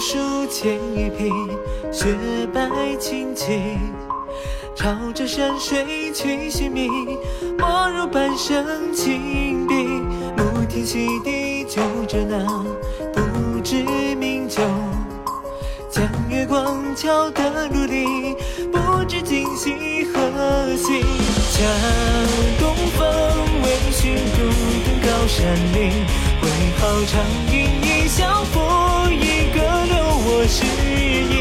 [0.00, 1.30] 树牵一匹
[1.92, 2.16] 雪
[2.54, 2.66] 白
[2.98, 3.78] 清清，
[4.74, 6.88] 朝着山水去寻觅，
[7.58, 9.74] 莫如半生情笔。
[10.38, 12.38] 暮天洗地就着那
[13.12, 13.84] 不知
[14.16, 14.62] 名酒，
[15.90, 18.34] 将月光敲得如梨，
[18.72, 21.02] 不知今夕何夕。
[21.52, 21.60] 江
[22.58, 23.06] 东风
[23.62, 24.38] 微醺，独
[24.86, 25.92] 登高山岭，
[26.40, 27.22] 挥毫长
[27.52, 28.79] 吟一相扶，一个
[30.50, 31.32] 诗意。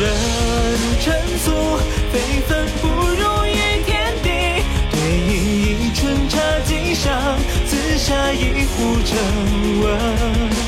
[0.00, 0.02] 人
[1.00, 1.12] 沉
[1.44, 1.52] 俗，
[2.10, 4.28] 非分不如与天地。
[4.90, 4.94] 对
[5.28, 5.32] 饮
[5.82, 6.32] 一春茶
[6.64, 7.12] 几上，
[7.66, 9.12] 自下一壶正
[9.82, 10.63] 温。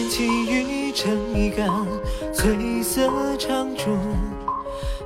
[0.00, 1.68] 身兼奇遇成一杆
[2.32, 3.98] 翠色长竹，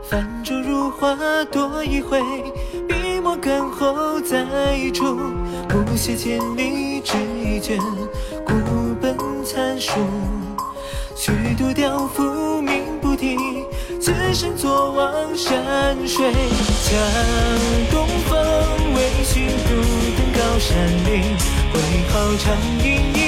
[0.08, 1.16] 泛珠如花
[1.50, 2.22] 多一回，
[2.86, 4.44] 笔墨干后再
[4.92, 5.16] 出。
[5.68, 7.76] 不写千里只一卷，
[8.44, 8.54] 孤
[9.00, 9.94] 本残书。
[11.16, 13.36] 虚度雕赋名不提，
[14.00, 16.30] 此生坐忘山水。
[16.84, 16.96] 将
[17.90, 18.38] 东风
[18.94, 19.74] 微醺，独
[20.16, 21.36] 登高山岭，
[21.72, 21.80] 挥
[22.12, 23.23] 毫长吟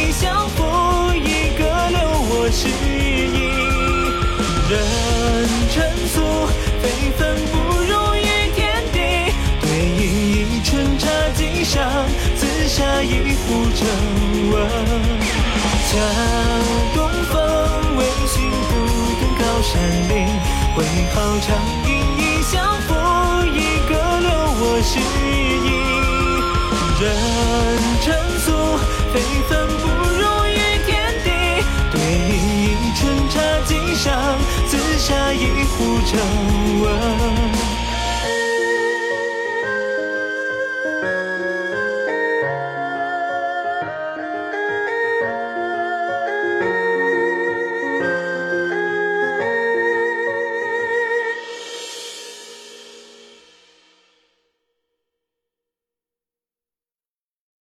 [11.87, 12.05] 上，
[12.35, 13.87] 自下一壶正
[14.51, 14.55] 温。
[15.89, 15.95] 将
[16.95, 16.99] 东
[17.31, 17.35] 风
[17.97, 18.35] 微醺，
[18.69, 18.73] 独
[19.21, 19.71] 登高山
[20.09, 20.15] 岭，
[20.75, 20.77] 挥
[21.15, 21.47] 毫长
[21.87, 21.89] 吟
[22.19, 22.89] 一相扶，
[23.47, 23.57] 一
[23.89, 24.99] 个留我诗
[25.65, 25.69] 意。
[26.99, 27.05] 人
[28.03, 28.05] 尘
[28.41, 28.47] 俗，
[29.13, 29.15] 非
[29.49, 30.91] 分不入于天
[31.23, 31.27] 地。
[31.93, 31.95] 对
[32.29, 32.35] 饮
[32.83, 34.05] 一春茶几上，
[34.67, 36.13] 自下一壶正
[36.81, 37.76] 温。